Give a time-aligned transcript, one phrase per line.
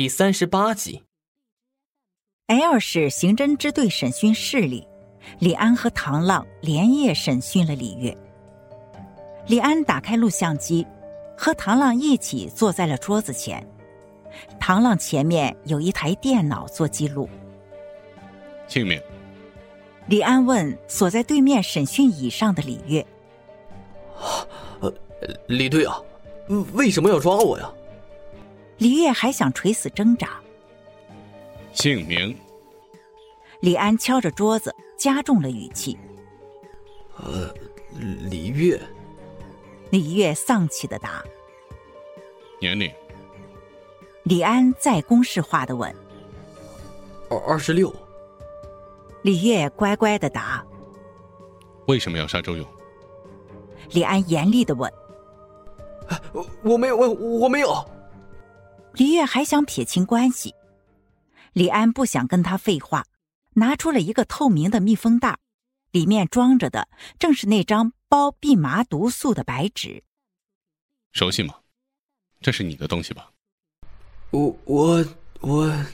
[0.00, 1.02] 第三十八集。
[2.46, 4.88] L 市刑侦支队审讯室里，
[5.40, 8.16] 李安和唐浪连夜审讯了李月。
[9.46, 10.86] 李安打开录像机，
[11.36, 13.62] 和唐浪一起坐在了桌子前。
[14.58, 17.28] 唐浪前面有一台电脑做记录。
[18.68, 18.98] 姓名。
[20.06, 23.06] 李安问锁在对面审讯椅上的李月
[24.80, 24.90] ：“呃，
[25.46, 26.00] 李队啊，
[26.72, 27.70] 为什么要抓我呀？”
[28.80, 30.40] 李月还想垂死挣扎。
[31.74, 32.34] 姓名。
[33.60, 35.98] 李安敲着桌子，加重了语气
[37.22, 37.52] ：“呃，
[38.30, 38.80] 李月。”
[39.90, 41.22] 李月丧气的答
[42.58, 42.90] ：“年龄。”
[44.24, 45.94] 李安再公式化的问
[47.28, 47.94] ：“二二十六。”
[49.20, 50.64] 李月乖乖的答
[51.86, 52.66] ：“为什么要杀周勇？”
[53.92, 54.90] 李安严厉的问
[56.32, 57.74] ：“我我没有，我我没有。”
[58.94, 60.54] 李月还想撇清关系，
[61.52, 63.06] 李安不想跟他废话，
[63.54, 65.38] 拿出了一个透明的密封袋，
[65.92, 70.02] 里面装着的正是那张包蓖麻毒素的白纸。
[71.12, 71.54] 熟悉吗？
[72.40, 73.32] 这是你的东西吧？
[74.30, 75.06] 我我
[75.40, 75.86] 我。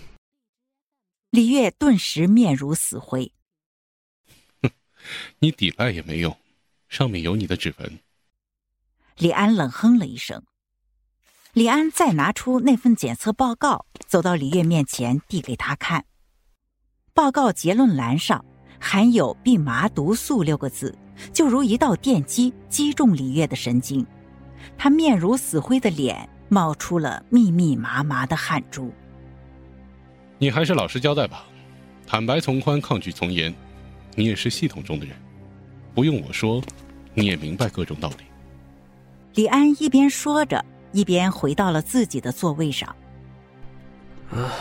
[1.30, 3.30] 李月顿时面如死灰。
[4.62, 4.70] 哼，
[5.38, 6.36] 你抵赖也没用，
[6.88, 7.98] 上面有你的指纹。
[9.18, 10.42] 李安冷哼了一声。
[11.56, 16.04] 李安再拿出那份检测报告，走到李月面前，递给他看。
[17.14, 18.44] 报告结论栏上
[18.78, 20.94] 含有“蓖麻毒素”六个字，
[21.32, 24.06] 就如一道电击击中李月的神经，
[24.76, 28.92] 他面如死灰的脸冒出了密密麻麻的汗珠。
[30.36, 31.46] 你还是老实交代吧，
[32.06, 33.50] 坦白从宽，抗拒从严。
[34.14, 35.16] 你也是系统中的人，
[35.94, 36.62] 不用我说，
[37.14, 38.26] 你也明白各种道理。
[39.36, 40.62] 李安一边说着。
[40.92, 42.94] 一边回到了自己的座位上。
[44.30, 44.52] 啊，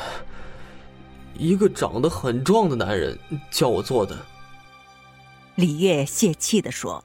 [1.34, 3.18] 一个长得很壮的男人
[3.50, 4.26] 叫我做的。
[5.56, 7.04] 李月泄气的说：“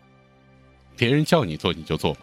[0.96, 2.20] 别人叫你做你就做嘛，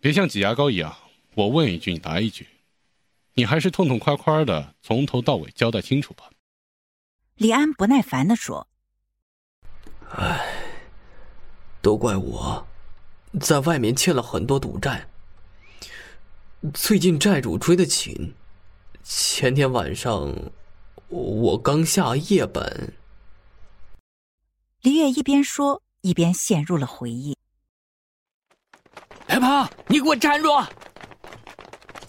[0.00, 0.94] 别像挤牙膏一样，
[1.34, 2.46] 我问一句你答一句，
[3.32, 6.30] 你还是痛痛快快的从头到尾交代清楚吧。”
[7.36, 8.68] 李安不耐烦的说
[10.14, 10.46] ：“唉，
[11.80, 12.66] 都怪我。”
[13.40, 15.08] 在外面欠了很多赌债，
[16.72, 18.32] 最近债主追得紧。
[19.02, 20.32] 前天晚上，
[21.08, 22.94] 我刚下夜本。
[24.82, 27.36] 李月一边说，一边陷入了回忆。
[29.26, 29.68] 别跑！
[29.88, 30.66] 你给我站住！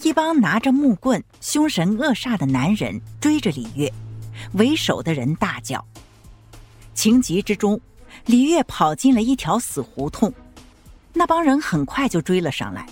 [0.04, 3.92] 一帮拿着木棍、凶神恶煞的男人追着李月，
[4.54, 5.84] 为首的人大叫。
[6.94, 7.82] 情急之中，
[8.28, 10.32] 李月跑进了一条死胡同。
[11.18, 12.86] 那帮人很快就追了上来，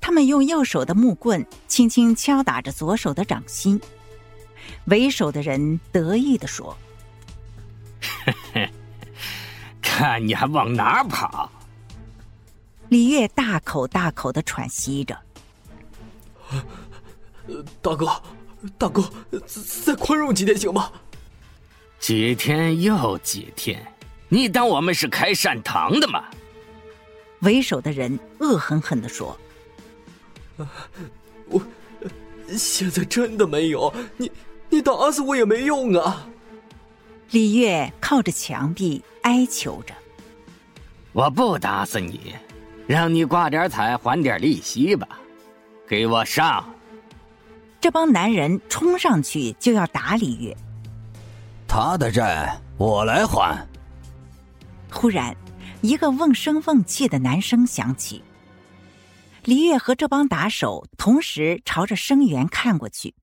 [0.00, 3.80] 他们用右手的木棍轻轻敲打着左手的掌心。
[4.84, 6.76] 为首的人得意地说
[9.80, 11.50] ：“看你还往哪跑！”
[12.90, 15.18] 李月大口大口的喘息着
[17.80, 18.22] ：“大哥，
[18.76, 19.10] 大哥，
[19.84, 20.92] 再宽容几天行吗？”
[21.98, 23.84] 几天又几天？
[24.28, 26.24] 你当我们是开善堂的吗？
[27.40, 29.38] 为首的人恶狠狠的说
[31.48, 31.62] ：“我
[32.48, 34.30] 现在真的没有你，
[34.68, 36.26] 你打死我也没用啊！”
[37.30, 39.94] 李月靠着墙壁哀求着
[41.12, 42.34] ：“我不打死你，
[42.86, 45.06] 让你挂点彩还点利息吧，
[45.86, 46.64] 给我上！”
[47.80, 50.56] 这帮男人冲上去就要打李月，
[51.68, 53.56] 他的债我来还。
[54.90, 55.36] 忽然。
[55.80, 58.22] 一个瓮声瓮气的男声响起。
[59.44, 63.14] 李月和这帮打手同时朝着声源看过去，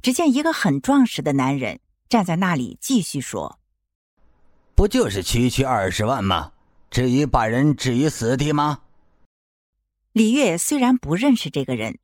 [0.00, 3.58] 只见一个很壮实的男人站在那里，继续说
[4.74, 6.52] ：“不就是区区二十万吗？
[6.90, 8.80] 至于把人置于死地吗？”
[10.12, 11.98] 李月虽然不认识这个人，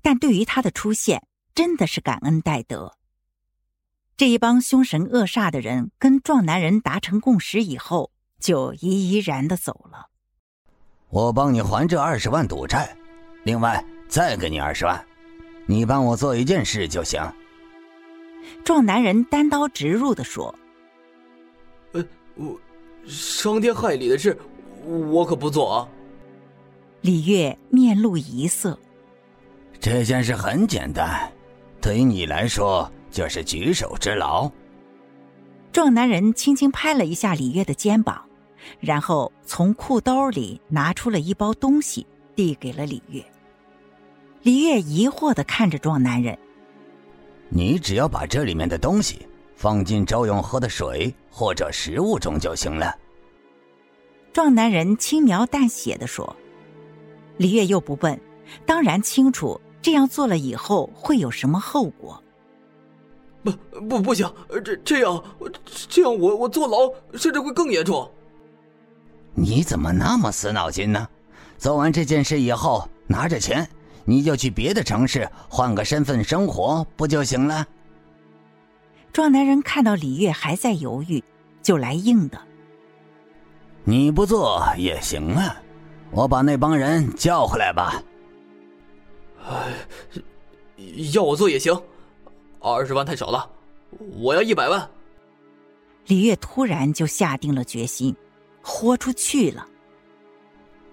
[0.00, 2.96] 但对于他的出现真的是感恩戴德。
[4.16, 8.10] 这一帮凶神恶煞的人跟壮男人达成共识以后。
[8.44, 10.10] 就怡怡然的走了。
[11.08, 12.94] 我帮你还这二十万赌债，
[13.44, 15.02] 另外再给你二十万，
[15.64, 17.22] 你帮我做一件事就行。
[18.62, 20.54] 壮男人单刀直入的说
[21.92, 22.04] ：“呃，
[22.34, 22.60] 我
[23.06, 24.38] 伤天害理的事，
[24.84, 25.88] 我可不做啊。”
[27.00, 28.78] 李月面露疑色
[29.80, 31.32] ：“这件事很简单，
[31.80, 34.50] 对于你来说就是举手之劳。”
[35.72, 38.23] 壮男人轻轻拍了一下李月的肩膀。
[38.80, 43.24] 然后从裤兜里拿出了一包东西，递给了李月。
[44.42, 46.38] 李月疑惑的看着壮男人
[47.48, 52.94] ：“你只要把这里面的东西放进周勇喝的水或者食物中就行了。”
[54.32, 56.34] 壮男人轻描淡写的说。
[57.36, 58.20] 李月又不问，
[58.64, 62.22] 当然清楚这样做了以后会有什么后果。
[63.42, 63.50] 不
[63.80, 64.32] 不不行，
[64.64, 65.24] 这这样
[65.88, 68.10] 这样我我坐牢甚至会更严重。
[69.34, 71.08] 你怎么那么死脑筋呢？
[71.56, 73.66] 做完这件事以后，拿着钱，
[74.04, 77.66] 你就去别的城市换个身份生活不就行了？
[79.12, 81.22] 壮男人看到李月还在犹豫，
[81.62, 82.38] 就来硬的。
[83.84, 85.56] 你不做也行啊，
[86.10, 88.02] 我把那帮人叫回来吧。
[89.46, 89.72] 哎，
[91.12, 91.80] 要我做也行，
[92.60, 93.48] 二十万太少了，
[94.16, 94.88] 我要一百万。
[96.06, 98.14] 李月突然就下定了决心，
[98.64, 99.68] 豁出去了。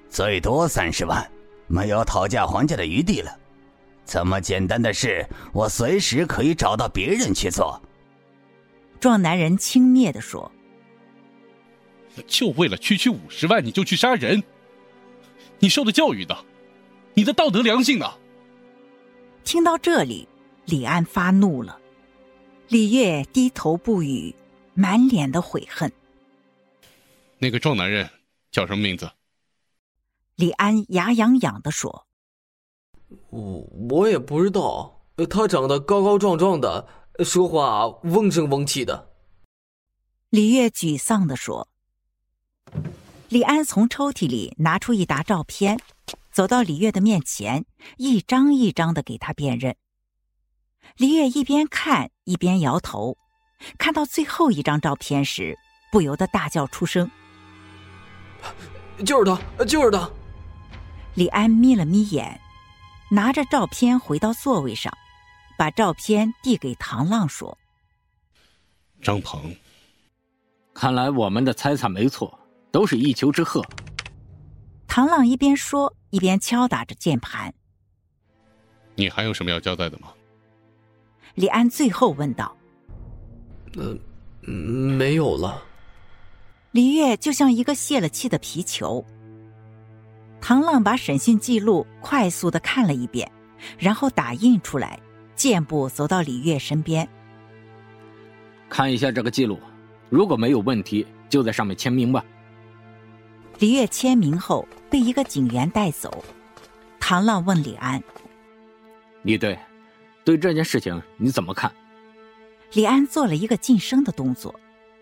[0.10, 1.32] 最多三十万，
[1.68, 3.32] 没有讨价还价的余地了。
[4.06, 7.82] 这么简单的事，我随时可以找到别人去做。
[9.00, 10.52] 壮男人轻蔑的说
[12.28, 14.44] ：“就为了区区五十万，你就去杀人？
[15.60, 16.36] 你受的教育呢？
[17.14, 18.06] 你的道德良心呢？”
[19.46, 20.28] 听到这里，
[20.66, 21.80] 李安发怒了。
[22.68, 24.36] 李月低头不语，
[24.74, 25.92] 满脸的悔恨。
[27.42, 28.08] 那个壮男人
[28.52, 29.10] 叫什么名字？
[30.36, 32.06] 李安牙痒痒的说
[33.32, 36.88] ：“我我也不知道，他长得高高壮壮的，
[37.26, 39.10] 说话嗡声嗡气的。”
[40.30, 41.68] 李月沮丧的说。
[43.30, 45.80] 李安从抽屉里拿出一沓照片，
[46.32, 47.66] 走到李月的面前，
[47.98, 49.76] 一张一张的给他辨认。
[50.98, 53.18] 李月一边看一边摇头，
[53.80, 55.58] 看到最后一张照片时，
[55.92, 57.10] 不由得大叫出声
[59.06, 60.10] ：“就是他，就是他！”
[61.16, 62.40] 李安眯了眯眼，
[63.10, 64.96] 拿着照片回到座位上，
[65.58, 67.58] 把照片递给唐浪说
[69.02, 69.56] ：“张鹏，
[70.74, 72.40] 看来我们的猜测没错，
[72.72, 73.64] 都是一丘之貉。”
[74.88, 77.54] 唐浪一边说一边敲打着键盘。
[78.96, 80.10] “你还有什么要交代的吗？”
[81.36, 82.56] 李安最后问道。
[83.76, 83.98] “呃，
[84.48, 85.64] 没有了。”
[86.72, 89.06] 李月就像一个泄了气的皮球。
[90.40, 93.30] 唐浪把审讯记录快速的看了一遍，
[93.78, 94.98] 然后打印出来，
[95.36, 97.08] 健步走到李月身边。
[98.70, 99.60] 看一下这个记录，
[100.10, 102.24] 如果没有问题，就在上面签名吧。
[103.60, 106.24] 李月签名后被一个警员带走。
[107.00, 108.02] 唐浪问李安
[109.24, 109.60] ：“李队，
[110.24, 111.70] 对这件事情你怎么看？”
[112.74, 114.58] 李安做了一个噤声的动作，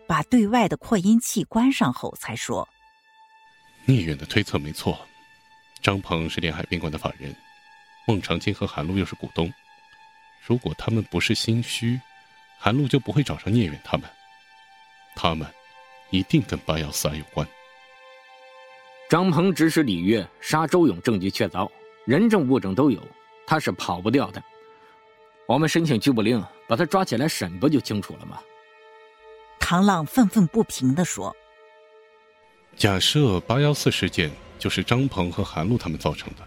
[0.10, 2.68] 把对外的扩音器关上后才说
[3.86, 5.00] ：“聂远的推测没错。”
[5.84, 7.32] 张鹏是连海宾馆的法人，
[8.08, 9.54] 孟长青和韩露又是股东。
[10.42, 12.02] 如果他们不是心虚，
[12.58, 14.10] 韩露就不会找上聂远他们。
[15.16, 15.48] 他们
[16.10, 17.48] 一定跟八幺四二有关。
[19.12, 21.70] 张鹏指使李月杀周勇，证据确凿，
[22.08, 23.00] 人证物证都有，
[23.46, 24.44] 他是跑不掉的。
[25.46, 28.42] 我们申请拘捕令，把他抓起来审，不就清楚了吗？
[29.70, 31.32] 唐浪愤愤不平地说
[32.76, 36.42] ：“假设八幺四事件……”就是张鹏和韩露他们造成的，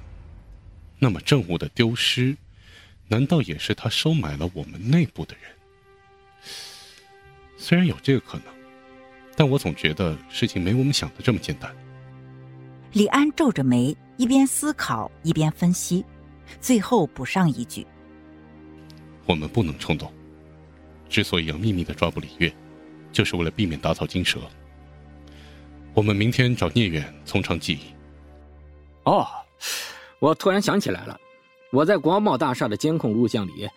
[0.99, 2.37] 那么证物的丢失，
[3.07, 6.53] 难道也是他收买了我们内部的人？
[7.57, 8.47] 虽然有这个可能，
[9.37, 11.73] 但我总觉得事情没我们想的这么简单。
[12.93, 16.05] 李安皱着眉，一边思考一边分析，
[16.61, 17.87] 最后补上一句
[19.27, 20.13] ：“我们不能冲动。
[21.09, 22.53] 之所以要秘密的抓捕李月，
[23.13, 24.41] 就是为了避免打草惊蛇。
[25.95, 27.81] 我们明天找聂远从长计议。”
[29.05, 29.27] 哦，
[30.19, 31.21] 我突然想起来了，
[31.71, 33.69] 我在国贸大厦的监控录像里，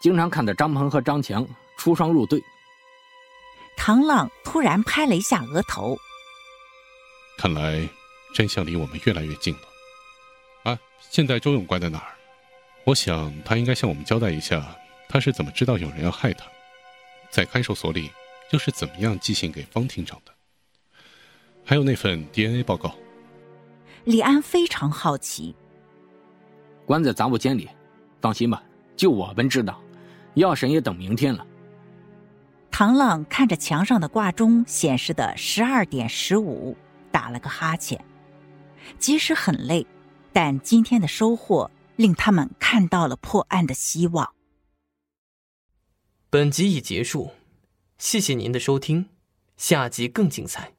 [0.00, 1.46] 经常看到张鹏和张强
[1.76, 2.42] 出双入对。
[3.76, 5.98] 唐浪突然拍了一下额头，
[7.38, 7.88] 看来
[8.34, 10.70] 真相离我们越来越近了。
[10.70, 10.78] 啊，
[11.10, 12.12] 现在周勇关在哪儿？
[12.84, 14.62] 我想他应该向我们交代一下，
[15.08, 16.44] 他是怎么知道有人要害他，
[17.30, 18.10] 在看守所里
[18.50, 20.32] 又是怎么样寄信给方厅长的？
[21.64, 22.94] 还有那份 DNA 报告。
[24.04, 25.54] 李安非常好奇。
[26.84, 27.68] 关在杂物间里，
[28.20, 28.62] 放心吧，
[28.96, 29.80] 就我们知道。
[30.34, 31.46] 要审也等明天了。
[32.70, 36.76] 唐浪看着墙上的挂钟显示的十二点十五，
[37.10, 38.02] 打了个哈欠。
[38.98, 39.86] 即使很累，
[40.32, 44.32] 但今天的收获令他们看到了破案的希望。
[46.30, 47.30] 本集已结束，
[48.00, 49.10] 谢谢您的收听，
[49.58, 50.72] 下集更精彩。